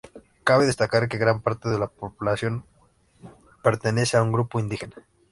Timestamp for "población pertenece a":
1.85-4.23